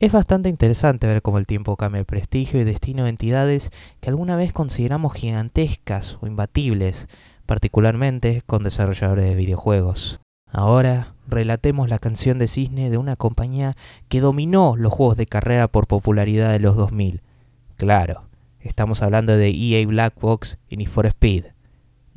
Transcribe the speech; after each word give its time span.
Es 0.00 0.12
bastante 0.12 0.48
interesante 0.48 1.06
ver 1.06 1.20
cómo 1.20 1.36
el 1.36 1.44
tiempo 1.44 1.76
cambia 1.76 1.98
el 1.98 2.06
prestigio 2.06 2.58
y 2.58 2.64
destino 2.64 3.04
de 3.04 3.10
entidades 3.10 3.70
que 4.00 4.08
alguna 4.08 4.34
vez 4.34 4.54
consideramos 4.54 5.12
gigantescas 5.12 6.16
o 6.22 6.26
imbatibles, 6.26 7.10
particularmente 7.44 8.40
con 8.46 8.62
desarrolladores 8.62 9.26
de 9.26 9.34
videojuegos. 9.34 10.20
Ahora, 10.50 11.12
relatemos 11.28 11.90
la 11.90 11.98
canción 11.98 12.38
de 12.38 12.48
cisne 12.48 12.88
de 12.88 12.96
una 12.96 13.16
compañía 13.16 13.76
que 14.08 14.22
dominó 14.22 14.74
los 14.74 14.90
juegos 14.90 15.18
de 15.18 15.26
carrera 15.26 15.68
por 15.68 15.86
popularidad 15.86 16.50
de 16.50 16.60
los 16.60 16.76
2000. 16.76 17.20
Claro, 17.76 18.22
estamos 18.60 19.02
hablando 19.02 19.36
de 19.36 19.50
EA 19.50 19.86
Black 19.86 20.18
Box 20.18 20.56
y 20.70 20.78
Need 20.78 20.88
for 20.88 21.04
Speed, 21.04 21.44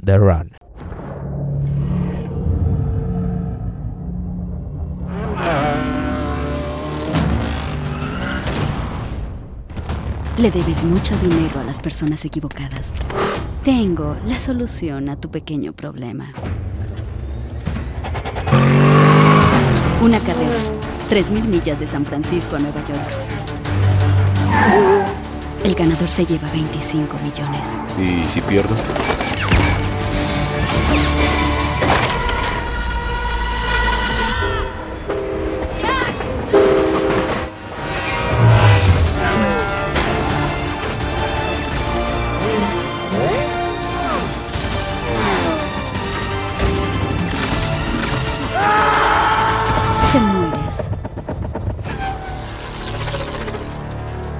The 0.02 0.18
Run. 0.20 0.62
Le 10.38 10.50
debes 10.50 10.84
mucho 10.84 11.16
dinero 11.18 11.60
a 11.60 11.64
las 11.64 11.80
personas 11.80 12.26
equivocadas. 12.26 12.91
Tengo 13.64 14.18
la 14.26 14.40
solución 14.40 15.10
a 15.10 15.16
tu 15.16 15.30
pequeño 15.30 15.74
problema. 15.74 16.32
Una 20.02 20.20
carrera. 20.20 20.58
3.000 21.12 21.46
millas 21.46 21.80
de 21.80 21.85
San 21.85 22.04
Francisco 22.04 22.55
a 22.55 22.60
Nueva 22.60 22.84
York. 22.84 23.02
El 25.63 25.76
ganador 25.76 26.10
se 26.10 26.26
lleva 26.26 26.48
25 26.52 27.16
millones. 27.20 27.77
¿Y 28.00 28.27
si 28.27 28.41
pierdo? 28.41 28.76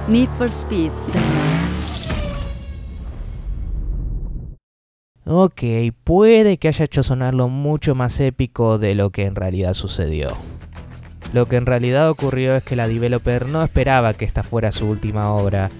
Need 0.06 0.28
for 0.36 0.48
Speed. 0.48 0.90
Ok, 5.24 5.62
puede 6.04 6.58
que 6.58 6.68
haya 6.68 6.84
hecho 6.84 7.02
sonarlo 7.02 7.48
mucho 7.48 7.94
más 7.94 8.20
épico 8.20 8.78
de 8.78 8.94
lo 8.94 9.08
que 9.08 9.24
en 9.24 9.34
realidad 9.34 9.72
sucedió. 9.72 10.36
Lo 11.32 11.48
que 11.48 11.56
en 11.56 11.64
realidad 11.64 12.10
ocurrió 12.10 12.54
es 12.54 12.62
que 12.62 12.76
la 12.76 12.86
developer 12.86 13.48
no 13.48 13.62
esperaba 13.62 14.12
que 14.12 14.26
esta 14.26 14.42
fuera 14.42 14.72
su 14.72 14.86
última 14.86 15.32
obra. 15.32 15.70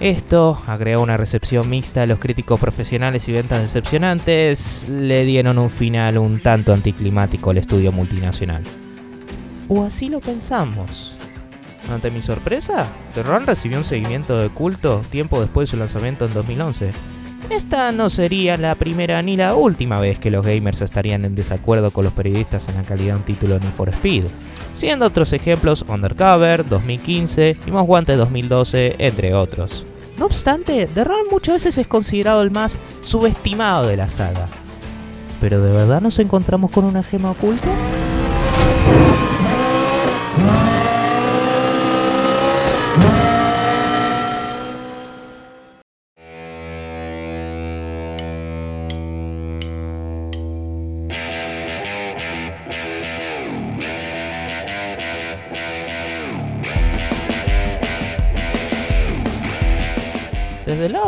Esto 0.00 0.60
agregó 0.66 1.02
una 1.02 1.16
recepción 1.16 1.70
mixta 1.70 2.02
a 2.02 2.06
los 2.06 2.18
críticos 2.18 2.60
profesionales 2.60 3.26
y 3.28 3.32
ventas 3.32 3.62
decepcionantes, 3.62 4.86
le 4.90 5.24
dieron 5.24 5.58
un 5.58 5.70
final 5.70 6.18
un 6.18 6.42
tanto 6.42 6.74
anticlimático 6.74 7.48
al 7.48 7.58
estudio 7.58 7.90
multinacional. 7.90 8.62
O 9.68 9.82
así 9.82 10.10
lo 10.10 10.20
pensamos. 10.20 11.16
Ante 11.90 12.10
mi 12.10 12.22
sorpresa, 12.22 12.88
The 13.14 13.22
Run 13.22 13.46
recibió 13.46 13.78
un 13.78 13.84
seguimiento 13.84 14.38
de 14.38 14.48
culto 14.50 15.00
tiempo 15.10 15.40
después 15.40 15.68
de 15.68 15.70
su 15.72 15.76
lanzamiento 15.76 16.24
en 16.24 16.34
2011. 16.34 16.92
Esta 17.50 17.92
no 17.92 18.08
sería 18.08 18.56
la 18.56 18.76
primera 18.76 19.20
ni 19.20 19.36
la 19.36 19.54
última 19.54 20.00
vez 20.00 20.18
que 20.18 20.30
los 20.30 20.46
gamers 20.46 20.80
estarían 20.80 21.24
en 21.24 21.34
desacuerdo 21.34 21.90
con 21.90 22.04
los 22.04 22.12
periodistas 22.12 22.68
en 22.68 22.76
la 22.76 22.82
calidad 22.84 23.14
de 23.14 23.18
un 23.18 23.24
título 23.24 23.58
de 23.58 23.66
for 23.66 23.88
Speed, 23.90 24.24
siendo 24.72 25.06
otros 25.06 25.32
ejemplos 25.32 25.84
Undercover 25.88 26.66
2015 26.66 27.56
y 27.66 27.70
Most 27.70 27.88
Wanted 27.88 28.16
2012, 28.16 28.96
entre 28.98 29.34
otros. 29.34 29.84
No 30.16 30.26
obstante, 30.26 30.86
The 30.86 31.04
Run 31.04 31.26
muchas 31.30 31.56
veces 31.56 31.78
es 31.78 31.86
considerado 31.86 32.42
el 32.42 32.50
más 32.50 32.78
subestimado 33.00 33.86
de 33.86 33.96
la 33.96 34.08
saga. 34.08 34.48
¿Pero 35.40 35.60
de 35.60 35.72
verdad 35.72 36.00
nos 36.00 36.18
encontramos 36.20 36.70
con 36.70 36.84
una 36.84 37.02
gema 37.02 37.32
oculta? 37.32 37.68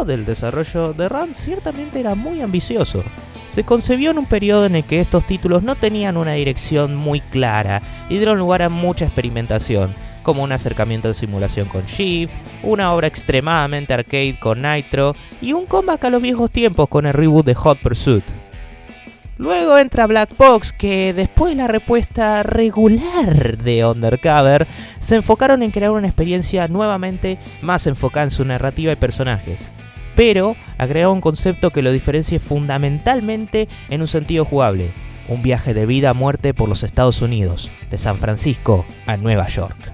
Del 0.06 0.26
desarrollo, 0.26 0.92
The 0.94 1.08
Run 1.08 1.34
ciertamente 1.34 1.98
era 1.98 2.14
muy 2.14 2.42
ambicioso. 2.42 3.02
Se 3.46 3.64
concebió 3.64 4.10
en 4.10 4.18
un 4.18 4.26
periodo 4.26 4.66
en 4.66 4.76
el 4.76 4.84
que 4.84 5.00
estos 5.00 5.26
títulos 5.26 5.62
no 5.62 5.76
tenían 5.76 6.16
una 6.16 6.32
dirección 6.32 6.94
muy 6.94 7.20
clara 7.20 7.80
y 8.10 8.16
dieron 8.16 8.38
lugar 8.38 8.62
a 8.62 8.68
mucha 8.68 9.06
experimentación, 9.06 9.94
como 10.22 10.42
un 10.42 10.52
acercamiento 10.52 11.08
de 11.08 11.14
simulación 11.14 11.68
con 11.68 11.86
Shift, 11.86 12.34
una 12.62 12.92
obra 12.92 13.06
extremadamente 13.06 13.94
arcade 13.94 14.38
con 14.38 14.62
Nitro 14.62 15.16
y 15.40 15.52
un 15.52 15.66
comeback 15.66 16.04
a 16.04 16.10
los 16.10 16.20
viejos 16.20 16.50
tiempos 16.50 16.88
con 16.88 17.06
el 17.06 17.14
reboot 17.14 17.46
de 17.46 17.54
Hot 17.54 17.78
Pursuit. 17.78 18.24
Luego 19.36 19.78
entra 19.78 20.06
Black 20.06 20.36
Box, 20.36 20.72
que 20.72 21.12
después 21.12 21.50
de 21.50 21.56
la 21.56 21.66
respuesta 21.66 22.42
regular 22.44 23.58
de 23.58 23.84
Undercover, 23.84 24.66
se 25.00 25.16
enfocaron 25.16 25.62
en 25.62 25.72
crear 25.72 25.90
una 25.90 26.06
experiencia 26.06 26.68
nuevamente 26.68 27.38
más 27.60 27.86
enfocada 27.86 28.24
en 28.24 28.30
su 28.30 28.44
narrativa 28.44 28.92
y 28.92 28.96
personajes. 28.96 29.68
Pero 30.14 30.56
agregó 30.78 31.12
un 31.12 31.20
concepto 31.20 31.70
que 31.70 31.82
lo 31.82 31.92
diferencia 31.92 32.38
fundamentalmente 32.40 33.68
en 33.90 34.00
un 34.00 34.06
sentido 34.06 34.44
jugable, 34.44 34.92
un 35.28 35.42
viaje 35.42 35.74
de 35.74 35.86
vida 35.86 36.10
a 36.10 36.14
muerte 36.14 36.54
por 36.54 36.68
los 36.68 36.82
Estados 36.82 37.22
Unidos, 37.22 37.70
de 37.90 37.98
San 37.98 38.18
Francisco 38.18 38.84
a 39.06 39.16
Nueva 39.16 39.46
York. 39.48 39.92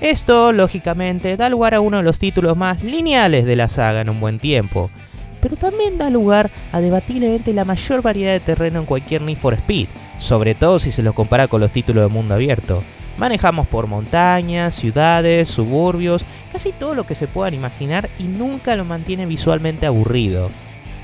Esto, 0.00 0.52
lógicamente, 0.52 1.36
da 1.36 1.50
lugar 1.50 1.74
a 1.74 1.80
uno 1.80 1.98
de 1.98 2.02
los 2.02 2.18
títulos 2.18 2.56
más 2.56 2.82
lineales 2.82 3.44
de 3.44 3.56
la 3.56 3.68
saga 3.68 4.00
en 4.00 4.08
un 4.08 4.18
buen 4.18 4.38
tiempo, 4.38 4.90
pero 5.42 5.56
también 5.56 5.98
da 5.98 6.08
lugar 6.08 6.50
a 6.72 6.80
debatiblemente 6.80 7.52
la 7.52 7.64
mayor 7.64 8.00
variedad 8.00 8.32
de 8.32 8.40
terreno 8.40 8.80
en 8.80 8.86
cualquier 8.86 9.22
Need 9.22 9.36
for 9.36 9.54
Speed, 9.54 9.88
sobre 10.18 10.54
todo 10.54 10.78
si 10.78 10.90
se 10.90 11.02
los 11.02 11.14
compara 11.14 11.48
con 11.48 11.60
los 11.60 11.72
títulos 11.72 12.08
de 12.08 12.14
mundo 12.14 12.34
abierto. 12.34 12.82
Manejamos 13.20 13.68
por 13.68 13.86
montañas, 13.86 14.74
ciudades, 14.74 15.46
suburbios, 15.46 16.24
casi 16.50 16.72
todo 16.72 16.94
lo 16.94 17.04
que 17.04 17.14
se 17.14 17.28
puedan 17.28 17.52
imaginar 17.52 18.08
y 18.18 18.22
nunca 18.22 18.76
lo 18.76 18.86
mantiene 18.86 19.26
visualmente 19.26 19.84
aburrido. 19.84 20.48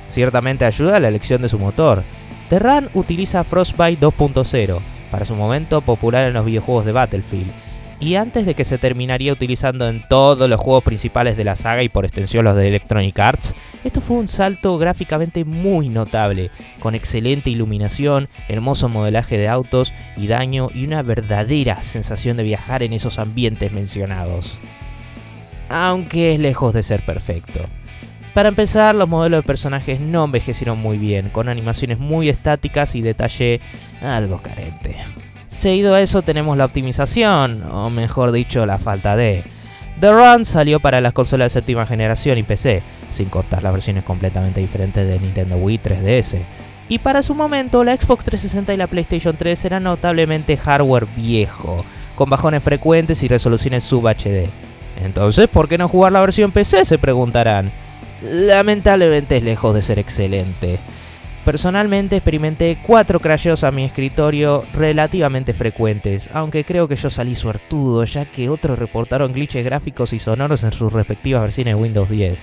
Ciertamente 0.08 0.64
ayuda 0.64 0.96
a 0.96 1.00
la 1.00 1.08
elección 1.08 1.42
de 1.42 1.50
su 1.50 1.58
motor. 1.58 2.04
The 2.48 2.58
Run 2.58 2.88
utiliza 2.94 3.44
Frostbite 3.44 4.00
2.0, 4.00 4.78
para 5.10 5.26
su 5.26 5.34
momento 5.34 5.82
popular 5.82 6.24
en 6.24 6.32
los 6.32 6.46
videojuegos 6.46 6.86
de 6.86 6.92
Battlefield, 6.92 7.52
y 7.98 8.16
antes 8.16 8.44
de 8.44 8.54
que 8.54 8.64
se 8.64 8.78
terminaría 8.78 9.32
utilizando 9.32 9.88
en 9.88 10.06
todos 10.08 10.48
los 10.48 10.60
juegos 10.60 10.84
principales 10.84 11.36
de 11.36 11.44
la 11.44 11.54
saga 11.54 11.82
y 11.82 11.88
por 11.88 12.04
extensión 12.04 12.44
los 12.44 12.54
de 12.54 12.68
Electronic 12.68 13.18
Arts, 13.18 13.54
esto 13.84 14.00
fue 14.00 14.18
un 14.18 14.28
salto 14.28 14.76
gráficamente 14.78 15.44
muy 15.44 15.88
notable, 15.88 16.50
con 16.80 16.94
excelente 16.94 17.50
iluminación, 17.50 18.28
hermoso 18.48 18.88
modelaje 18.88 19.38
de 19.38 19.48
autos 19.48 19.92
y 20.16 20.26
daño 20.26 20.68
y 20.74 20.84
una 20.84 21.02
verdadera 21.02 21.82
sensación 21.82 22.36
de 22.36 22.42
viajar 22.42 22.82
en 22.82 22.92
esos 22.92 23.18
ambientes 23.18 23.72
mencionados. 23.72 24.58
Aunque 25.68 26.34
es 26.34 26.38
lejos 26.38 26.74
de 26.74 26.82
ser 26.82 27.04
perfecto. 27.04 27.60
Para 28.34 28.50
empezar, 28.50 28.94
los 28.94 29.08
modelos 29.08 29.42
de 29.42 29.46
personajes 29.46 29.98
no 29.98 30.24
envejecieron 30.24 30.78
muy 30.78 30.98
bien, 30.98 31.30
con 31.30 31.48
animaciones 31.48 31.98
muy 31.98 32.28
estáticas 32.28 32.94
y 32.94 33.00
detalle 33.00 33.62
algo 34.02 34.42
carente. 34.42 34.96
Seguido 35.48 35.94
a 35.94 36.00
eso 36.00 36.22
tenemos 36.22 36.56
la 36.56 36.64
optimización, 36.64 37.62
o 37.70 37.90
mejor 37.90 38.32
dicho, 38.32 38.66
la 38.66 38.78
falta 38.78 39.16
de. 39.16 39.44
The 40.00 40.12
Run 40.12 40.44
salió 40.44 40.80
para 40.80 41.00
las 41.00 41.12
consolas 41.12 41.46
de 41.46 41.60
séptima 41.60 41.86
generación 41.86 42.36
y 42.36 42.42
PC, 42.42 42.82
sin 43.10 43.28
cortar 43.28 43.62
las 43.62 43.72
versiones 43.72 44.04
completamente 44.04 44.60
diferentes 44.60 45.06
de 45.06 45.18
Nintendo 45.18 45.56
Wii 45.56 45.80
3DS. 45.82 46.38
Y 46.88 46.98
para 46.98 47.22
su 47.22 47.34
momento, 47.34 47.82
la 47.82 47.96
Xbox 47.96 48.24
360 48.26 48.74
y 48.74 48.76
la 48.76 48.86
PlayStation 48.86 49.36
3 49.36 49.64
eran 49.64 49.84
notablemente 49.84 50.56
hardware 50.56 51.06
viejo, 51.16 51.84
con 52.14 52.28
bajones 52.28 52.62
frecuentes 52.62 53.22
y 53.22 53.28
resoluciones 53.28 53.84
sub 53.84 54.06
HD. 54.06 54.48
Entonces, 55.02 55.48
¿por 55.48 55.68
qué 55.68 55.78
no 55.78 55.88
jugar 55.88 56.12
la 56.12 56.20
versión 56.20 56.52
PC? 56.52 56.84
Se 56.84 56.98
preguntarán. 56.98 57.72
Lamentablemente 58.22 59.36
es 59.36 59.42
lejos 59.42 59.74
de 59.74 59.82
ser 59.82 59.98
excelente. 59.98 60.78
Personalmente 61.46 62.16
experimenté 62.16 62.76
cuatro 62.84 63.20
crasheos 63.20 63.62
a 63.62 63.70
mi 63.70 63.84
escritorio 63.84 64.64
relativamente 64.74 65.54
frecuentes, 65.54 66.28
aunque 66.34 66.64
creo 66.64 66.88
que 66.88 66.96
yo 66.96 67.08
salí 67.08 67.36
suertudo 67.36 68.02
ya 68.02 68.24
que 68.24 68.48
otros 68.48 68.76
reportaron 68.76 69.32
glitches 69.32 69.64
gráficos 69.64 70.12
y 70.12 70.18
sonoros 70.18 70.64
en 70.64 70.72
sus 70.72 70.92
respectivas 70.92 71.42
versiones 71.42 71.76
de 71.76 71.80
Windows 71.80 72.10
10. 72.10 72.38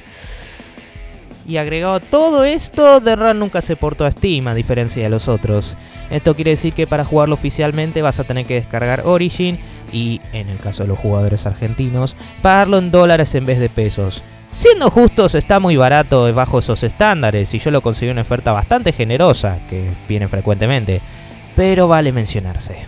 Y 1.45 1.57
agregado 1.57 1.95
a 1.95 1.99
todo 1.99 2.45
esto, 2.45 3.01
The 3.01 3.17
Run 3.17 3.39
nunca 3.39 3.61
se 3.61 3.75
portó 3.75 4.05
a 4.05 4.11
Steam 4.11 4.47
a 4.47 4.55
diferencia 4.55 5.03
de 5.03 5.09
los 5.09 5.27
otros. 5.27 5.75
Esto 6.09 6.33
quiere 6.33 6.51
decir 6.51 6.71
que 6.71 6.87
para 6.87 7.03
jugarlo 7.03 7.35
oficialmente 7.35 8.01
vas 8.01 8.21
a 8.21 8.23
tener 8.23 8.45
que 8.45 8.53
descargar 8.53 9.01
Origin 9.03 9.59
y, 9.91 10.21
en 10.31 10.47
el 10.47 10.59
caso 10.59 10.83
de 10.83 10.87
los 10.87 10.99
jugadores 10.99 11.45
argentinos, 11.45 12.15
pagarlo 12.41 12.77
en 12.77 12.89
dólares 12.89 13.35
en 13.35 13.45
vez 13.45 13.59
de 13.59 13.67
pesos. 13.67 14.23
Siendo 14.53 14.91
justos, 14.91 15.33
está 15.33 15.59
muy 15.59 15.77
barato 15.77 16.31
bajo 16.31 16.59
esos 16.59 16.83
estándares 16.83 17.51
y 17.55 17.59
yo 17.59 17.71
lo 17.71 17.81
conseguí 17.81 18.11
una 18.11 18.21
oferta 18.21 18.51
bastante 18.51 18.93
generosa, 18.93 19.57
que 19.67 19.89
viene 20.07 20.27
frecuentemente, 20.27 21.01
pero 21.55 21.87
vale 21.87 22.11
mencionarse. 22.11 22.85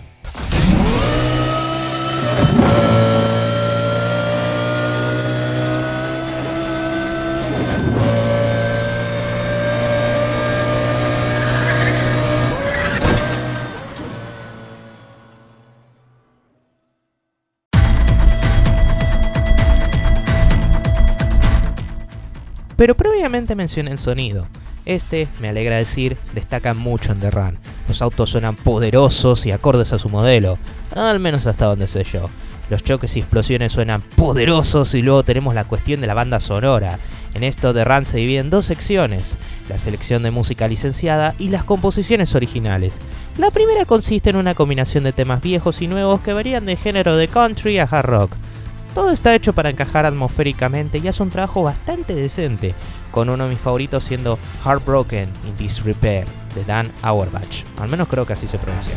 Previamente 23.36 23.54
mencioné 23.54 23.90
el 23.90 23.98
sonido. 23.98 24.48
Este, 24.86 25.28
me 25.40 25.50
alegra 25.50 25.76
decir, 25.76 26.16
destaca 26.32 26.72
mucho 26.72 27.12
en 27.12 27.20
The 27.20 27.30
Run. 27.30 27.58
Los 27.86 28.00
autos 28.00 28.30
suenan 28.30 28.56
poderosos 28.56 29.44
y 29.44 29.50
acordes 29.50 29.92
a 29.92 29.98
su 29.98 30.08
modelo, 30.08 30.58
al 30.94 31.20
menos 31.20 31.46
hasta 31.46 31.66
donde 31.66 31.86
sé 31.86 32.02
yo. 32.04 32.30
Los 32.70 32.82
choques 32.82 33.14
y 33.14 33.20
explosiones 33.20 33.72
suenan 33.72 34.00
poderosos 34.00 34.94
y 34.94 35.02
luego 35.02 35.22
tenemos 35.22 35.54
la 35.54 35.64
cuestión 35.64 36.00
de 36.00 36.06
la 36.06 36.14
banda 36.14 36.40
sonora. 36.40 36.98
En 37.34 37.44
esto 37.44 37.74
The 37.74 37.84
Run 37.84 38.06
se 38.06 38.16
divide 38.16 38.38
en 38.38 38.48
dos 38.48 38.64
secciones, 38.64 39.36
la 39.68 39.76
selección 39.76 40.22
de 40.22 40.30
música 40.30 40.66
licenciada 40.66 41.34
y 41.38 41.50
las 41.50 41.64
composiciones 41.64 42.34
originales. 42.34 43.02
La 43.36 43.50
primera 43.50 43.84
consiste 43.84 44.30
en 44.30 44.36
una 44.36 44.54
combinación 44.54 45.04
de 45.04 45.12
temas 45.12 45.42
viejos 45.42 45.82
y 45.82 45.88
nuevos 45.88 46.22
que 46.22 46.32
varían 46.32 46.64
de 46.64 46.76
género 46.76 47.18
de 47.18 47.28
country 47.28 47.80
a 47.80 47.84
hard 47.84 48.06
rock. 48.06 48.36
Todo 48.96 49.10
está 49.10 49.34
hecho 49.34 49.52
para 49.52 49.68
encajar 49.68 50.06
atmosféricamente 50.06 50.96
y 50.96 51.06
hace 51.06 51.22
un 51.22 51.28
trabajo 51.28 51.62
bastante 51.62 52.14
decente, 52.14 52.74
con 53.16 53.30
uno 53.30 53.44
de 53.44 53.50
mis 53.54 53.60
favoritos 53.62 54.04
siendo 54.04 54.38
Heartbroken 54.62 55.30
in 55.46 55.56
Disrepair 55.56 56.26
de 56.54 56.66
Dan 56.66 56.92
Auerbach. 57.00 57.64
Al 57.78 57.88
menos 57.88 58.08
creo 58.08 58.26
que 58.26 58.34
así 58.34 58.46
se 58.46 58.58
pronuncia. 58.58 58.94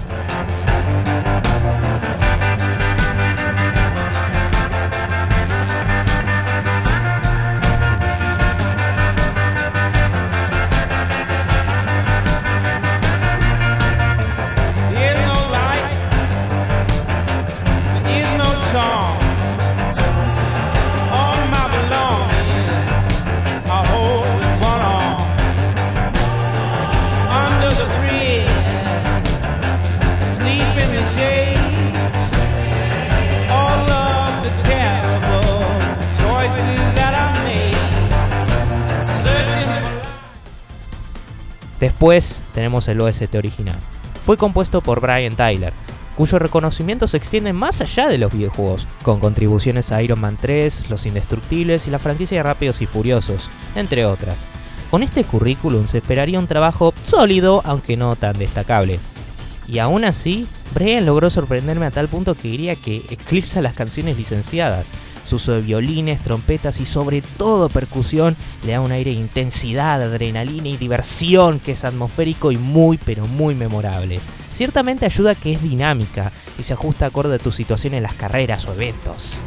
Después 41.80 42.42
tenemos 42.54 42.88
el 42.88 43.00
OST 43.02 43.34
original. 43.36 43.78
Fue 44.26 44.38
compuesto 44.38 44.82
por 44.82 45.00
Brian 45.00 45.36
Tyler, 45.36 45.74
cuyo 46.16 46.38
reconocimiento 46.38 47.08
se 47.08 47.16
extiende 47.16 47.54
más 47.54 47.80
allá 47.80 48.10
de 48.10 48.18
los 48.18 48.34
videojuegos, 48.34 48.88
con 49.04 49.22
contribuciones 49.22 49.92
a 49.92 50.04
Iron 50.04 50.20
Man 50.20 50.38
3, 50.40 50.90
Los 50.90 51.06
Indestructibles 51.06 51.88
y 51.88 51.92
la 51.92 52.00
franquicia 52.00 52.40
de 52.40 52.44
Rápidos 52.44 52.82
y 52.82 52.86
Furiosos, 52.86 53.50
entre 53.76 54.06
otras. 54.06 54.46
Con 54.92 55.04
este 55.04 55.24
currículum 55.24 55.88
se 55.88 56.00
esperaría 56.00 56.40
un 56.40 56.48
trabajo 56.48 56.94
sólido, 57.04 57.62
aunque 57.64 57.96
no 57.96 58.16
tan 58.18 58.38
destacable. 58.38 59.00
Y 59.68 59.80
aún 59.80 60.04
así, 60.04 60.48
Brian 60.74 61.06
logró 61.06 61.30
sorprenderme 61.30 61.86
a 61.86 61.92
tal 61.92 62.08
punto 62.08 62.36
que 62.36 62.50
diría 62.50 62.76
que 62.76 63.06
eclipsa 63.10 63.62
las 63.62 63.74
canciones 63.74 64.18
licenciadas, 64.18 64.92
su 65.26 65.38
uso 65.38 65.54
de 65.54 65.62
violines, 65.62 66.22
trompetas 66.22 66.80
y 66.80 66.86
sobre 66.86 67.22
todo 67.22 67.70
percusión 67.70 68.36
le 68.66 68.74
da 68.74 68.82
un 68.82 68.92
aire 68.92 69.12
de 69.12 69.18
intensidad, 69.18 70.02
adrenalina 70.02 70.70
y 70.70 70.78
diversión 70.78 71.60
que 71.60 71.74
es 71.74 71.86
atmosférico 71.86 72.52
y 72.52 72.58
muy 72.58 72.98
pero 72.98 73.28
muy 73.28 73.56
memorable. 73.56 74.20
Ciertamente 74.50 75.06
ayuda 75.06 75.36
que 75.36 75.54
es 75.54 75.62
dinámica 75.62 76.32
y 76.58 76.64
se 76.64 76.74
ajusta 76.74 77.06
acorde 77.06 77.36
a 77.36 77.40
tu 77.40 77.52
situación 77.52 77.94
en 77.94 78.04
las 78.04 78.14
carreras 78.14 78.66
o 78.68 78.74
eventos. 78.74 79.40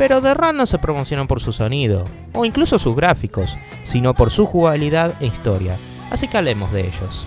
Pero 0.00 0.22
The 0.22 0.32
Run 0.32 0.56
no 0.56 0.64
se 0.64 0.78
promocionan 0.78 1.26
por 1.26 1.42
su 1.42 1.52
sonido, 1.52 2.06
o 2.32 2.46
incluso 2.46 2.78
sus 2.78 2.96
gráficos, 2.96 3.58
sino 3.84 4.14
por 4.14 4.30
su 4.30 4.46
jugabilidad 4.46 5.12
e 5.20 5.26
historia, 5.26 5.76
así 6.10 6.26
que 6.26 6.38
hablemos 6.38 6.72
de 6.72 6.86
ellos. 6.86 7.26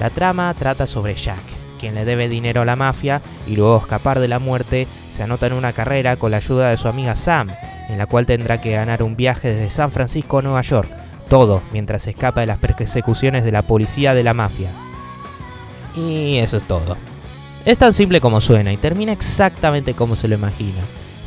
La 0.00 0.10
trama 0.10 0.52
trata 0.58 0.88
sobre 0.88 1.14
Jack, 1.14 1.38
quien 1.78 1.94
le 1.94 2.04
debe 2.04 2.28
dinero 2.28 2.62
a 2.62 2.64
la 2.64 2.74
mafia 2.74 3.22
y 3.46 3.54
luego 3.54 3.76
escapar 3.76 4.18
de 4.18 4.26
la 4.26 4.40
muerte, 4.40 4.88
se 5.08 5.22
anota 5.22 5.46
en 5.46 5.52
una 5.52 5.72
carrera 5.72 6.16
con 6.16 6.32
la 6.32 6.38
ayuda 6.38 6.70
de 6.70 6.78
su 6.78 6.88
amiga 6.88 7.14
Sam, 7.14 7.48
en 7.88 7.96
la 7.96 8.06
cual 8.06 8.26
tendrá 8.26 8.60
que 8.60 8.72
ganar 8.72 9.04
un 9.04 9.14
viaje 9.14 9.46
desde 9.46 9.70
San 9.70 9.92
Francisco 9.92 10.38
a 10.38 10.42
Nueva 10.42 10.62
York, 10.62 10.90
todo 11.28 11.62
mientras 11.70 12.08
escapa 12.08 12.40
de 12.40 12.48
las 12.48 12.58
persecuciones 12.58 13.44
de 13.44 13.52
la 13.52 13.62
policía 13.62 14.14
de 14.14 14.24
la 14.24 14.34
mafia. 14.34 14.70
Y 15.94 16.38
eso 16.38 16.56
es 16.56 16.64
todo. 16.64 16.96
Es 17.64 17.78
tan 17.78 17.92
simple 17.92 18.20
como 18.20 18.40
suena 18.40 18.72
y 18.72 18.78
termina 18.78 19.12
exactamente 19.12 19.94
como 19.94 20.16
se 20.16 20.26
lo 20.26 20.34
imagina. 20.34 20.80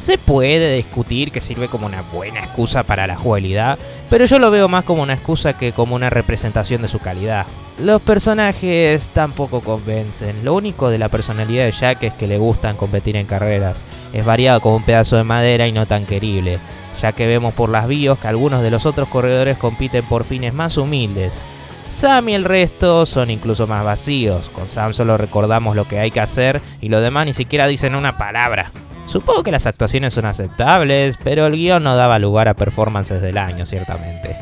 Se 0.04 0.18
puede 0.18 0.76
discutir 0.76 1.32
que 1.32 1.40
sirve 1.40 1.70
como 1.70 1.86
una 1.86 2.02
buena 2.02 2.42
excusa 2.42 2.84
para 2.84 3.08
la 3.08 3.16
jugabilidad, 3.16 3.80
pero 4.10 4.26
yo 4.26 4.38
lo 4.38 4.52
veo 4.52 4.68
más 4.68 4.84
como 4.84 5.02
una 5.02 5.14
excusa 5.14 5.54
que 5.54 5.72
como 5.72 5.96
una 5.96 6.10
representación 6.10 6.82
de 6.82 6.90
su 6.90 7.00
calidad. 7.00 7.46
Los 7.80 8.02
personajes 8.02 9.12
tampoco 9.14 9.62
convencen, 9.62 10.44
lo 10.44 10.56
único 10.56 10.90
de 10.90 10.98
la 10.98 11.08
personalidad 11.08 11.64
de 11.64 11.72
Jack 11.72 12.04
es 12.04 12.14
que 12.16 12.28
le 12.28 12.38
gustan 12.38 12.76
competir 12.76 13.16
en 13.16 13.26
carreras, 13.26 13.86
es 14.12 14.26
variado 14.26 14.60
como 14.60 14.76
un 14.76 14.84
pedazo 14.84 15.16
de 15.16 15.24
madera 15.24 15.70
y 15.70 15.72
no 15.72 15.86
tan 15.86 16.06
querible, 16.06 16.60
ya 17.00 17.14
que 17.14 17.26
vemos 17.26 17.54
por 17.54 17.70
las 17.70 17.88
bios 17.88 18.20
que 18.20 18.28
algunos 18.28 18.62
de 18.62 18.72
los 18.72 18.86
otros 18.86 19.08
corredores 19.08 19.56
compiten 19.56 20.06
por 20.06 20.26
fines 20.26 20.54
más 20.54 20.76
humildes. 20.76 21.46
Sam 21.90 22.28
y 22.28 22.34
el 22.34 22.44
resto 22.44 23.06
son 23.06 23.30
incluso 23.30 23.68
más 23.68 23.86
vacíos, 23.86 24.50
con 24.50 24.68
Sam 24.68 24.94
solo 24.94 25.18
recordamos 25.18 25.78
lo 25.78 25.88
que 25.88 26.00
hay 26.00 26.12
que 26.12 26.20
hacer 26.20 26.62
y 26.82 26.90
los 26.90 27.02
demás 27.02 27.26
ni 27.26 27.34
siquiera 27.34 27.68
dicen 27.68 27.96
una 27.96 28.18
palabra. 28.18 28.70
Supongo 29.06 29.44
que 29.44 29.52
las 29.52 29.68
actuaciones 29.68 30.14
son 30.14 30.26
aceptables, 30.26 31.18
pero 31.24 31.46
el 31.46 31.54
guion 31.54 31.84
no 31.84 31.96
daba 31.96 32.20
lugar 32.20 32.48
a 32.48 32.56
performances 32.56 33.22
del 33.22 33.38
año, 33.38 33.66
ciertamente. 33.66 34.36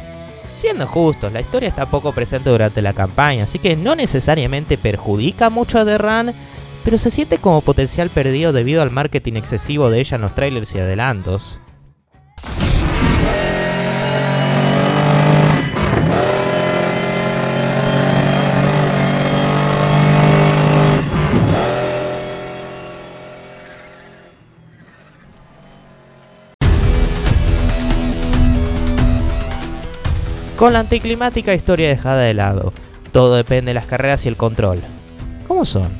Siendo 0.56 0.86
justos, 0.86 1.34
la 1.34 1.42
historia 1.42 1.70
está 1.70 1.88
poco 1.88 2.12
presente 2.12 2.50
durante 2.50 2.82
la 2.82 2.94
campaña, 2.94 3.46
así 3.46 3.58
que 3.58 3.76
no 3.76 3.96
necesariamente 3.96 4.78
perjudica 4.78 5.50
mucho 5.50 5.80
a 5.80 5.86
The 5.86 5.98
Run, 5.98 6.34
pero 6.84 6.98
se 6.98 7.10
siente 7.10 7.40
como 7.40 7.62
potencial 7.62 8.10
perdido 8.10 8.54
debido 8.54 8.82
al 8.82 8.92
marketing 8.92 9.34
excesivo 9.34 9.90
de 9.90 10.00
ella 10.00 10.16
en 10.16 10.22
los 10.22 10.36
trailers 10.36 10.76
y 10.76 10.80
adelantos. 10.80 11.60
Con 30.62 30.74
la 30.74 30.80
anticlimática 30.82 31.56
historia 31.56 31.88
dejada 31.88 32.22
de 32.22 32.36
lado, 32.36 32.72
todo 33.12 33.36
depende 33.36 33.72
de 33.72 33.74
las 33.74 33.88
carreras 33.88 34.24
y 34.28 34.30
el 34.30 34.38
control. 34.38 34.80
¿Cómo 35.48 35.66
son? 35.66 35.92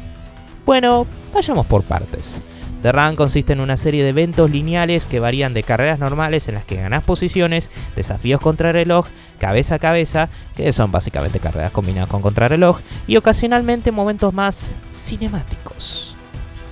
Bueno, 0.68 1.08
vayamos 1.34 1.66
por 1.66 1.82
partes. 1.82 2.44
The 2.84 2.92
Run 2.92 3.16
consiste 3.16 3.54
en 3.54 3.60
una 3.60 3.76
serie 3.76 4.04
de 4.04 4.10
eventos 4.10 4.52
lineales 4.52 5.08
que 5.08 5.20
varían 5.20 5.56
de 5.56 5.64
carreras 5.64 5.98
normales 5.98 6.48
en 6.48 6.54
las 6.54 6.66
que 6.66 6.76
ganas 6.76 7.04
posiciones, 7.04 7.72
desafíos 7.96 8.40
contra 8.40 8.72
reloj, 8.72 9.08
cabeza 9.40 9.74
a 9.74 9.80
cabeza, 9.80 10.30
que 10.56 10.72
son 10.74 10.92
básicamente 10.92 11.40
carreras 11.40 11.72
combinadas 11.72 12.10
con 12.10 12.22
contrarreloj, 12.22 12.82
y 13.08 13.18
ocasionalmente 13.18 13.92
momentos 13.92 14.32
más 14.32 14.74
cinemáticos. 14.94 16.16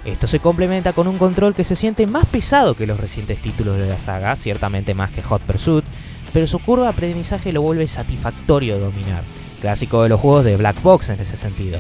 Esto 0.06 0.28
se 0.28 0.40
complementa 0.40 0.94
con 0.94 1.08
un 1.08 1.18
control 1.18 1.56
que 1.56 1.64
se 1.64 1.76
siente 1.76 2.06
más 2.08 2.26
pesado 2.28 2.76
que 2.76 2.88
los 2.88 3.00
recientes 3.00 3.42
títulos 3.42 3.78
de 3.78 3.88
la 3.88 3.98
saga, 3.98 4.36
ciertamente 4.36 4.94
más 4.94 5.12
que 5.12 5.24
Hot 5.24 5.42
Pursuit, 5.42 5.84
pero 6.34 6.48
su 6.48 6.60
curva 6.60 6.86
de 6.86 6.92
aprendizaje 6.92 7.52
lo 7.52 7.62
vuelve 7.62 7.88
satisfactorio 7.88 8.80
dominar, 8.80 9.24
clásico 9.62 10.04
de 10.04 10.10
los 10.10 10.20
juegos 10.20 10.46
de 10.46 10.58
Black 10.58 10.82
Box 10.82 11.10
en 11.10 11.20
ese 11.20 11.38
sentido. 11.38 11.80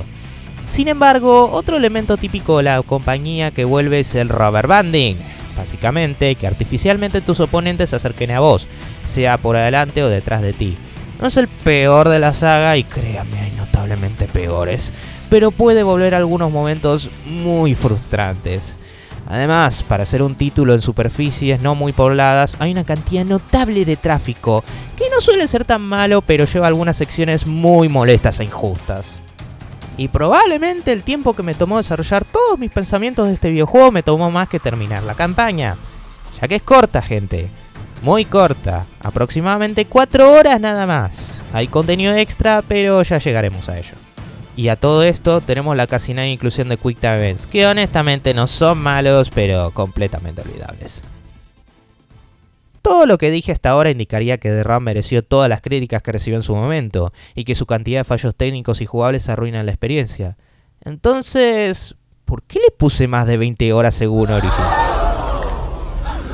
Sin 0.65 0.87
embargo, 0.87 1.49
otro 1.51 1.77
elemento 1.77 2.17
típico 2.17 2.57
de 2.57 2.63
la 2.63 2.81
compañía 2.83 3.51
que 3.51 3.65
vuelve 3.65 4.01
es 4.01 4.13
el 4.15 4.29
rubber 4.29 4.67
banding, 4.67 5.17
básicamente 5.57 6.35
que 6.35 6.47
artificialmente 6.47 7.21
tus 7.21 7.39
oponentes 7.39 7.89
se 7.89 7.95
acerquen 7.95 8.31
a 8.31 8.39
vos, 8.39 8.67
sea 9.03 9.37
por 9.37 9.55
adelante 9.55 10.03
o 10.03 10.09
detrás 10.09 10.41
de 10.41 10.53
ti. 10.53 10.77
No 11.19 11.27
es 11.27 11.37
el 11.37 11.47
peor 11.47 12.07
de 12.07 12.19
la 12.19 12.33
saga 12.33 12.77
y 12.77 12.83
créame, 12.83 13.39
hay 13.39 13.51
notablemente 13.51 14.27
peores, 14.27 14.93
pero 15.29 15.51
puede 15.51 15.83
volver 15.83 16.15
algunos 16.15 16.51
momentos 16.51 17.09
muy 17.25 17.75
frustrantes. 17.75 18.79
Además, 19.29 19.83
para 19.83 20.03
hacer 20.03 20.23
un 20.23 20.33
título 20.33 20.73
en 20.73 20.81
superficies 20.81 21.61
no 21.61 21.75
muy 21.75 21.93
pobladas, 21.93 22.57
hay 22.59 22.71
una 22.71 22.83
cantidad 22.83 23.23
notable 23.23 23.85
de 23.85 23.95
tráfico, 23.95 24.63
que 24.97 25.09
no 25.11 25.21
suele 25.21 25.47
ser 25.47 25.65
tan 25.65 25.81
malo, 25.81 26.23
pero 26.23 26.45
lleva 26.45 26.65
algunas 26.65 26.97
secciones 26.97 27.45
muy 27.45 27.89
molestas 27.89 28.39
e 28.39 28.45
injustas. 28.45 29.21
Y 29.97 30.07
probablemente 30.07 30.91
el 30.91 31.03
tiempo 31.03 31.35
que 31.35 31.43
me 31.43 31.53
tomó 31.53 31.77
desarrollar 31.77 32.25
todos 32.25 32.57
mis 32.57 32.71
pensamientos 32.71 33.27
de 33.27 33.33
este 33.33 33.51
videojuego 33.51 33.91
me 33.91 34.01
tomó 34.01 34.31
más 34.31 34.49
que 34.49 34.59
terminar 34.59 35.03
la 35.03 35.13
campaña. 35.13 35.75
Ya 36.41 36.47
que 36.47 36.55
es 36.55 36.63
corta, 36.63 37.01
gente. 37.01 37.49
Muy 38.01 38.25
corta. 38.25 38.85
Aproximadamente 39.03 39.85
4 39.85 40.31
horas 40.31 40.59
nada 40.59 40.87
más. 40.87 41.43
Hay 41.53 41.67
contenido 41.67 42.15
extra, 42.15 42.63
pero 42.67 43.03
ya 43.03 43.19
llegaremos 43.19 43.69
a 43.69 43.77
ello. 43.77 43.93
Y 44.59 44.67
a 44.67 44.75
todo 44.75 45.03
esto 45.03 45.39
tenemos 45.39 45.77
la 45.77 45.87
casi 45.87 46.13
nada 46.13 46.27
inclusión 46.27 46.67
de 46.67 46.75
Quick 46.75 46.99
Time 46.99 47.15
Events, 47.15 47.47
que 47.47 47.65
honestamente 47.65 48.33
no 48.33 48.45
son 48.45 48.77
malos, 48.79 49.29
pero 49.29 49.71
completamente 49.71 50.41
olvidables. 50.41 51.05
Todo 52.81 53.05
lo 53.05 53.17
que 53.17 53.31
dije 53.31 53.53
hasta 53.53 53.69
ahora 53.69 53.89
indicaría 53.89 54.37
que 54.37 54.49
The 54.49 54.63
Ram 54.63 54.83
mereció 54.83 55.23
todas 55.23 55.47
las 55.47 55.61
críticas 55.61 56.01
que 56.01 56.11
recibió 56.11 56.35
en 56.35 56.43
su 56.43 56.55
momento, 56.55 57.13
y 57.35 57.45
que 57.45 57.55
su 57.55 57.65
cantidad 57.67 58.01
de 58.01 58.03
fallos 58.03 58.35
técnicos 58.35 58.81
y 58.81 58.85
jugables 58.85 59.29
arruinan 59.29 59.65
la 59.65 59.71
experiencia. 59.71 60.35
Entonces, 60.83 61.95
¿por 62.25 62.43
qué 62.43 62.59
le 62.59 62.71
puse 62.71 63.07
más 63.07 63.27
de 63.27 63.37
20 63.37 63.71
horas 63.71 63.95
según 63.95 64.29
original? 64.29 64.73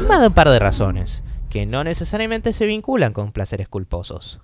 Más 0.08 0.20
de 0.22 0.27
un 0.29 0.34
par 0.34 0.50
de 0.50 0.58
razones, 0.58 1.22
que 1.48 1.67
no 1.67 1.84
necesariamente 1.84 2.53
se 2.53 2.65
vinculan 2.65 3.13
con 3.13 3.32
placeres 3.32 3.70
culposos. 3.70 4.41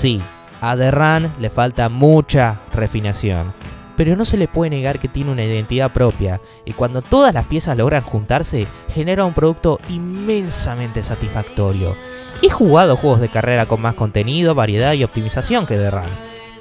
Sí, 0.00 0.18
a 0.62 0.78
The 0.78 0.92
Run 0.92 1.34
le 1.40 1.50
falta 1.50 1.90
mucha 1.90 2.58
refinación, 2.72 3.52
pero 3.98 4.16
no 4.16 4.24
se 4.24 4.38
le 4.38 4.48
puede 4.48 4.70
negar 4.70 4.98
que 4.98 5.08
tiene 5.08 5.30
una 5.30 5.44
identidad 5.44 5.92
propia 5.92 6.40
y 6.64 6.72
cuando 6.72 7.02
todas 7.02 7.34
las 7.34 7.44
piezas 7.44 7.76
logran 7.76 8.00
juntarse, 8.00 8.66
genera 8.88 9.26
un 9.26 9.34
producto 9.34 9.78
inmensamente 9.90 11.02
satisfactorio. 11.02 11.94
He 12.40 12.48
jugado 12.48 12.96
juegos 12.96 13.20
de 13.20 13.28
carrera 13.28 13.66
con 13.66 13.82
más 13.82 13.92
contenido, 13.92 14.54
variedad 14.54 14.94
y 14.94 15.04
optimización 15.04 15.66
que 15.66 15.76
The 15.76 15.90
Run, 15.90 16.08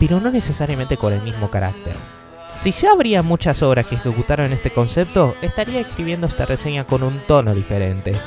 pero 0.01 0.19
no 0.19 0.31
necesariamente 0.31 0.97
con 0.97 1.13
el 1.13 1.21
mismo 1.21 1.49
carácter. 1.49 1.95
Si 2.53 2.73
ya 2.73 2.91
habría 2.91 3.23
muchas 3.23 3.63
obras 3.63 3.85
que 3.85 3.95
ejecutaron 3.95 4.51
este 4.51 4.69
concepto, 4.69 5.33
estaría 5.41 5.79
escribiendo 5.79 6.27
esta 6.27 6.45
reseña 6.45 6.83
con 6.83 7.03
un 7.03 7.17
tono 7.25 7.55
diferente. 7.55 8.17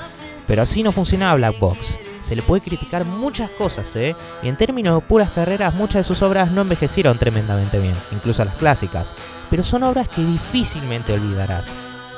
Pero 0.47 0.62
así 0.62 0.83
no 0.83 0.90
funcionaba 0.90 1.35
Black 1.35 1.59
Box 1.59 1.99
se 2.23 2.37
le 2.37 2.43
puede 2.43 2.62
criticar 2.62 3.05
muchas 3.05 3.50
cosas, 3.50 3.95
¿eh? 3.97 4.17
Y 4.43 4.49
en 4.49 4.57
términos 4.57 4.95
de 4.95 5.07
puras 5.07 5.31
carreras, 5.31 5.75
muchas 5.75 6.00
de 6.00 6.05
sus 6.05 6.23
obras 6.23 6.50
no 6.50 6.62
envejecieron 6.62 7.19
tremendamente 7.19 7.79
bien, 7.79 7.95
incluso 8.12 8.45
las 8.45 8.57
clásicas, 8.57 9.14
pero 9.50 9.64
son 9.64 9.83
obras 9.83 10.09
que 10.09 10.25
difícilmente 10.25 11.12
olvidarás, 11.12 11.69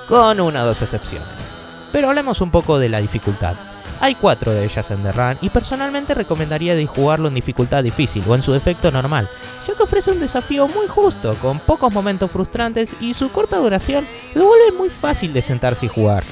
con 0.08 0.40
una 0.40 0.62
o 0.62 0.66
dos 0.66 0.82
excepciones. 0.82 1.52
Pero 1.92 2.08
hablemos 2.08 2.40
un 2.40 2.50
poco 2.50 2.78
de 2.78 2.88
la 2.88 3.00
dificultad. 3.00 3.54
Hay 4.00 4.16
cuatro 4.16 4.52
de 4.52 4.64
ellas 4.64 4.90
en 4.90 5.02
The 5.02 5.12
Run 5.12 5.38
y 5.40 5.50
personalmente 5.50 6.14
recomendaría 6.14 6.74
jugarlo 6.86 7.28
en 7.28 7.34
dificultad 7.34 7.82
difícil 7.82 8.24
o 8.26 8.34
en 8.34 8.42
su 8.42 8.52
defecto 8.52 8.90
normal, 8.90 9.28
ya 9.66 9.74
que 9.74 9.82
ofrece 9.82 10.10
un 10.10 10.20
desafío 10.20 10.66
muy 10.68 10.88
justo, 10.88 11.36
con 11.40 11.60
pocos 11.60 11.92
momentos 11.92 12.30
frustrantes 12.30 12.96
y 13.00 13.14
su 13.14 13.30
corta 13.30 13.56
duración 13.56 14.06
lo 14.34 14.46
vuelve 14.46 14.76
muy 14.76 14.90
fácil 14.90 15.32
de 15.32 15.42
sentarse 15.42 15.86
y 15.86 15.88
jugar. 15.88 16.24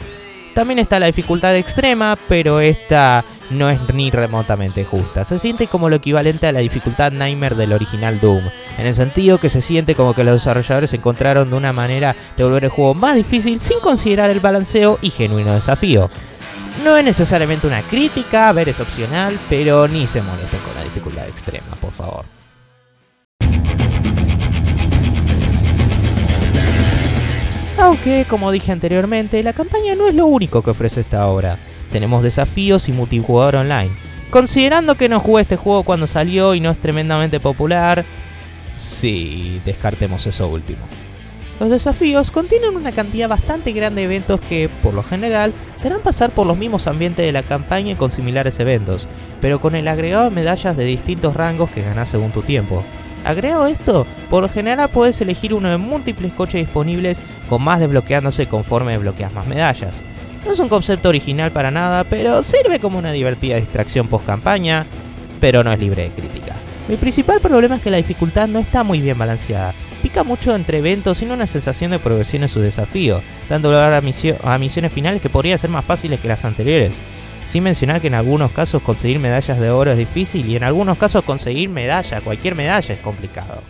También 0.55 0.81
está 0.81 0.99
la 0.99 1.07
dificultad 1.07 1.57
extrema, 1.57 2.19
pero 2.29 2.61
esta 2.61 3.25
no 3.53 3.71
es 3.71 3.79
ni 3.93 4.11
remotamente 4.11 4.85
justa. 4.85 5.25
Se 5.25 5.39
siente 5.39 5.67
como 5.67 5.89
lo 5.89 5.97
equivalente 5.97 6.47
a 6.47 6.53
la 6.53 6.61
dificultad 6.61 7.13
Nightmare 7.13 7.57
del 7.57 7.73
original 7.73 8.21
Doom, 8.21 8.45
en 8.79 8.87
el 8.87 8.95
sentido 8.95 9.39
que 9.39 9.51
se 9.51 9.61
siente 9.61 9.95
como 9.95 10.15
que 10.15 10.25
los 10.25 10.35
desarrolladores 10.35 10.93
encontraron 10.95 11.51
de 11.51 11.57
una 11.57 11.73
manera 11.73 12.17
de 12.37 12.45
volver 12.45 12.65
el 12.65 12.71
juego 12.71 12.95
más 12.95 13.17
difícil 13.17 13.61
sin 13.61 13.81
considerar 13.81 14.31
el 14.31 14.41
balanceo 14.41 14.99
y 15.03 15.11
genuino 15.11 15.55
desafío. 15.55 16.11
No 16.85 16.97
es 16.97 17.05
necesariamente 17.05 17.67
una 17.67 17.83
crítica, 17.83 18.51
ver 18.53 18.69
es 18.69 18.81
opcional, 18.81 19.39
pero 19.49 19.87
ni 19.87 20.07
se 20.07 20.23
molesten 20.23 20.61
con 20.61 20.75
la 20.75 20.85
dificultad 20.85 21.29
extrema, 21.29 21.77
por 21.81 21.93
favor. 21.93 22.25
Aunque, 27.79 28.27
como 28.29 28.53
dije 28.53 28.71
anteriormente, 28.71 29.43
la 29.43 29.53
campaña 29.53 29.95
no 29.95 30.07
es 30.07 30.15
lo 30.15 30.27
único 30.27 30.63
que 30.63 30.71
ofrece 30.71 31.01
esta 31.01 31.27
obra. 31.27 31.59
Tenemos 31.93 32.23
desafíos 32.23 32.89
y 32.89 32.93
multijugador 32.93 33.57
online. 33.57 33.91
Considerando 34.31 34.95
que 34.95 35.11
no 35.11 35.21
jugué 35.21 35.43
este 35.43 35.57
juego 35.57 35.83
cuando 35.83 36.07
salió 36.07 36.55
y 36.55 36.61
no 36.61 36.71
es 36.71 36.79
tremendamente 36.79 37.39
popular, 37.39 38.05
sí, 38.77 39.61
descartemos 39.65 40.27
eso 40.27 40.49
último. 40.49 40.81
Los 41.61 41.71
desafíos 41.71 42.31
contienen 42.31 42.75
una 42.75 42.93
cantidad 42.93 43.29
bastante 43.29 43.73
grande 43.73 44.01
de 44.01 44.07
eventos 44.07 44.41
que, 44.41 44.71
por 44.83 44.95
lo 44.95 45.03
general, 45.03 45.53
te 45.81 45.89
harán 45.89 46.01
pasar 46.01 46.31
por 46.31 46.47
los 46.47 46.57
mismos 46.57 46.87
ambientes 46.87 47.25
de 47.25 47.31
la 47.31 47.43
campaña 47.43 47.97
con 47.97 48.11
similares 48.11 48.59
eventos, 48.59 49.07
pero 49.41 49.61
con 49.61 49.77
el 49.77 49.87
agregado 49.87 50.25
de 50.25 50.31
medallas 50.31 50.77
de 50.77 50.85
distintos 50.85 51.35
rangos 51.37 51.71
que 51.71 51.83
ganas 51.83 52.09
según 52.09 52.33
tu 52.33 52.43
tiempo. 52.43 52.83
Agregado 53.25 53.67
esto, 53.67 54.07
por 54.31 54.43
lo 54.43 54.49
general 54.49 54.89
puedes 54.91 55.21
elegir 55.21 55.55
uno 55.55 55.69
de 55.69 55.77
múltiples 55.77 56.33
coches 56.33 56.65
disponibles 56.65 57.23
con 57.49 57.63
más 57.63 57.79
desbloqueándose 57.79 58.49
conforme 58.49 58.93
desbloqueas 58.93 59.33
más 59.33 59.47
medallas. 59.47 60.03
No 60.45 60.53
es 60.53 60.59
un 60.59 60.69
concepto 60.69 61.09
original 61.09 61.53
para 61.53 61.71
nada, 61.71 62.05
pero 62.05 62.43
sirve 62.43 62.81
como 62.81 62.99
una 62.99 63.13
divertida 63.13 63.57
distracción 63.57 64.09
post 64.09 64.27
campaña, 64.27 64.87
pero 65.41 65.63
no 65.63 65.73
es 65.73 65.79
libre 65.79 66.05
de 66.05 66.11
crítica. 66.11 66.57
Mi 66.89 66.97
principal 66.97 67.41
problema 67.41 67.77
es 67.77 67.83
que 67.83 67.91
la 67.91 67.97
dificultad 67.99 68.49
no 68.49 68.59
está 68.59 68.83
muy 68.83 69.01
bien 69.01 69.17
balanceada. 69.17 69.73
Pica 70.03 70.25
mucho 70.25 70.55
entre 70.55 70.79
eventos 70.79 71.23
y 71.23 71.27
no 71.27 71.35
una 71.35 71.47
sensación 71.47 71.93
de 71.93 72.01
progresión 72.01 72.43
en 72.43 72.49
su 72.49 72.61
desafío, 72.61 73.23
dando 73.49 73.71
lugar 73.71 73.93
a, 73.93 73.99
a 73.99 74.59
misiones 74.59 74.93
finales 74.93 75.23
que 75.23 75.31
podrían 75.31 75.61
ser 75.61 75.71
más 75.71 75.85
fáciles 75.85 76.19
que 76.19 76.27
las 76.27 76.45
anteriores. 76.45 76.99
Sin 77.47 77.63
mencionar 77.63 78.01
que 78.01 78.09
en 78.09 78.15
algunos 78.15 78.51
casos 78.51 78.83
conseguir 78.83 79.21
medallas 79.21 79.61
de 79.61 79.71
oro 79.71 79.93
es 79.93 79.97
difícil 79.97 80.45
y 80.49 80.57
en 80.57 80.65
algunos 80.65 80.99
casos 80.99 81.23
conseguir 81.23 81.69
medalla, 81.71 82.21
cualquier 82.21 82.57
medalla 82.57 82.95
es 82.95 83.01
complicado. 83.01 83.63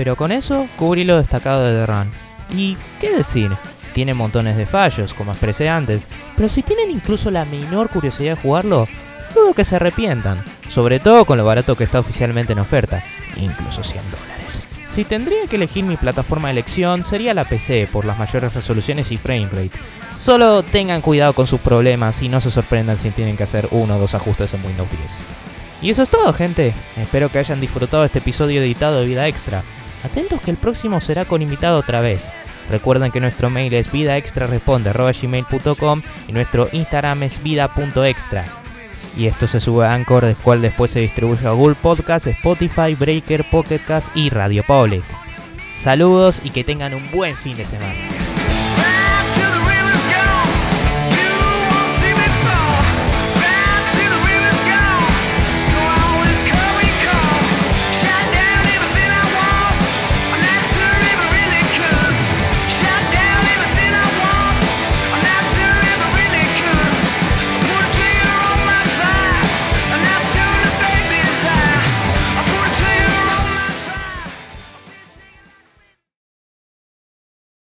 Pero 0.00 0.16
con 0.16 0.32
eso 0.32 0.66
cubrí 0.78 1.04
lo 1.04 1.18
destacado 1.18 1.62
de 1.62 1.74
The 1.74 1.84
Run. 1.84 2.10
Y, 2.56 2.78
¿qué 2.98 3.14
decir? 3.14 3.54
Tiene 3.92 4.14
montones 4.14 4.56
de 4.56 4.64
fallos, 4.64 5.12
como 5.12 5.32
expresé 5.32 5.68
antes, 5.68 6.08
pero 6.36 6.48
si 6.48 6.62
tienen 6.62 6.90
incluso 6.90 7.30
la 7.30 7.44
menor 7.44 7.90
curiosidad 7.90 8.36
de 8.36 8.40
jugarlo, 8.40 8.88
dudo 9.34 9.52
que 9.52 9.66
se 9.66 9.76
arrepientan, 9.76 10.42
sobre 10.70 11.00
todo 11.00 11.26
con 11.26 11.36
lo 11.36 11.44
barato 11.44 11.76
que 11.76 11.84
está 11.84 12.00
oficialmente 12.00 12.54
en 12.54 12.60
oferta, 12.60 13.04
incluso 13.36 13.84
100 13.84 14.02
dólares. 14.10 14.66
Si 14.86 15.04
tendría 15.04 15.46
que 15.48 15.56
elegir 15.56 15.84
mi 15.84 15.98
plataforma 15.98 16.48
de 16.48 16.52
elección 16.52 17.04
sería 17.04 17.34
la 17.34 17.44
PC 17.44 17.86
por 17.92 18.06
las 18.06 18.18
mayores 18.18 18.54
resoluciones 18.54 19.12
y 19.12 19.18
frame 19.18 19.50
rate. 19.52 19.78
Solo 20.16 20.62
tengan 20.62 21.02
cuidado 21.02 21.34
con 21.34 21.46
sus 21.46 21.60
problemas 21.60 22.22
y 22.22 22.30
no 22.30 22.40
se 22.40 22.50
sorprendan 22.50 22.96
si 22.96 23.10
tienen 23.10 23.36
que 23.36 23.42
hacer 23.42 23.68
uno 23.70 23.96
o 23.96 23.98
dos 23.98 24.14
ajustes 24.14 24.54
en 24.54 24.64
Windows 24.64 24.88
10. 24.90 25.26
Y 25.82 25.90
eso 25.90 26.02
es 26.02 26.10
todo 26.10 26.32
gente, 26.32 26.74
espero 26.96 27.30
que 27.30 27.38
hayan 27.38 27.60
disfrutado 27.60 28.04
este 28.04 28.18
episodio 28.18 28.60
editado 28.60 29.00
de 29.00 29.06
Vida 29.06 29.28
Extra. 29.28 29.62
Atentos 30.04 30.40
que 30.40 30.50
el 30.50 30.56
próximo 30.56 31.00
será 31.00 31.24
con 31.24 31.42
invitado 31.42 31.78
otra 31.78 32.00
vez. 32.00 32.30
Recuerden 32.70 33.10
que 33.10 33.20
nuestro 33.20 33.50
mail 33.50 33.74
es 33.74 33.90
vidaextraresponde.gmail.com 33.90 36.02
y 36.28 36.32
nuestro 36.32 36.68
Instagram 36.72 37.24
es 37.24 37.42
vida.extra. 37.42 38.44
Y 39.16 39.26
esto 39.26 39.48
se 39.48 39.58
sube 39.60 39.86
a 39.86 39.94
Anchor, 39.94 40.24
del 40.24 40.36
cual 40.36 40.62
después 40.62 40.92
se 40.92 41.00
distribuye 41.00 41.44
a 41.46 41.50
Google 41.50 41.74
Podcast, 41.74 42.28
Spotify, 42.28 42.94
Breaker, 42.94 43.44
Pocket 43.50 43.80
Cast 43.80 44.16
y 44.16 44.30
Radio 44.30 44.62
Public. 44.62 45.02
Saludos 45.74 46.40
y 46.44 46.50
que 46.50 46.62
tengan 46.62 46.94
un 46.94 47.10
buen 47.10 47.36
fin 47.36 47.56
de 47.56 47.66
semana. 47.66 48.19